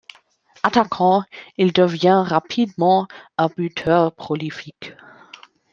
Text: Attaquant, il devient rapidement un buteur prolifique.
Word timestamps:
Attaquant, 0.63 1.23
il 1.59 1.73
devient 1.73 2.23
rapidement 2.25 3.07
un 3.37 3.49
buteur 3.55 4.11
prolifique. 4.15 4.93